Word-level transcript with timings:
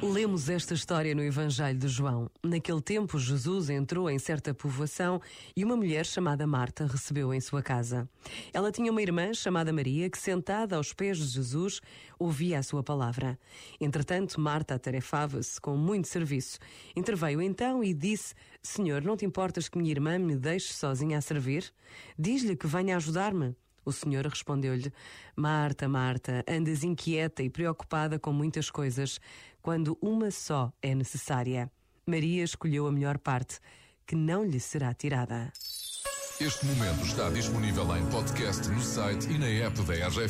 Lemos 0.00 0.48
esta 0.48 0.74
história 0.74 1.12
no 1.12 1.24
Evangelho 1.24 1.76
de 1.76 1.88
João. 1.88 2.30
Naquele 2.44 2.80
tempo, 2.80 3.18
Jesus 3.18 3.68
entrou 3.68 4.08
em 4.08 4.16
certa 4.16 4.54
povoação 4.54 5.20
e 5.56 5.64
uma 5.64 5.74
mulher 5.74 6.06
chamada 6.06 6.46
Marta 6.46 6.86
recebeu 6.86 7.34
em 7.34 7.40
sua 7.40 7.64
casa. 7.64 8.08
Ela 8.52 8.70
tinha 8.70 8.92
uma 8.92 9.02
irmã 9.02 9.34
chamada 9.34 9.72
Maria 9.72 10.08
que, 10.08 10.16
sentada 10.16 10.76
aos 10.76 10.92
pés 10.92 11.18
de 11.18 11.26
Jesus, 11.26 11.80
ouvia 12.16 12.60
a 12.60 12.62
sua 12.62 12.80
palavra. 12.80 13.36
Entretanto, 13.80 14.40
Marta 14.40 14.76
atarefava-se 14.76 15.60
com 15.60 15.76
muito 15.76 16.06
serviço. 16.06 16.60
Interveio 16.94 17.42
então 17.42 17.82
e 17.82 17.92
disse: 17.92 18.34
Senhor, 18.62 19.02
não 19.02 19.16
te 19.16 19.26
importas 19.26 19.68
que 19.68 19.78
minha 19.78 19.90
irmã 19.90 20.16
me 20.16 20.36
deixe 20.36 20.72
sozinha 20.74 21.18
a 21.18 21.20
servir? 21.20 21.72
Diz-lhe 22.16 22.54
que 22.54 22.68
venha 22.68 22.96
ajudar-me. 22.96 23.56
O 23.84 23.92
Senhor 23.92 24.26
respondeu-lhe: 24.26 24.92
Marta, 25.36 25.88
Marta, 25.88 26.44
andas 26.48 26.84
inquieta 26.84 27.42
e 27.42 27.50
preocupada 27.50 28.18
com 28.18 28.32
muitas 28.32 28.70
coisas, 28.70 29.20
quando 29.62 29.96
uma 30.00 30.30
só 30.30 30.72
é 30.82 30.94
necessária. 30.94 31.70
Maria 32.06 32.44
escolheu 32.44 32.86
a 32.86 32.92
melhor 32.92 33.18
parte, 33.18 33.58
que 34.06 34.16
não 34.16 34.44
lhe 34.44 34.60
será 34.60 34.94
tirada. 34.94 35.52
Este 36.40 36.66
momento 36.66 37.04
está 37.04 37.28
disponível 37.30 37.96
em 37.96 38.06
podcast 38.10 38.68
no 38.68 38.80
site 38.80 39.28
e 39.28 39.38
na 39.38 39.48
app 39.48 39.82
da 39.82 39.94
RGF. 40.06 40.26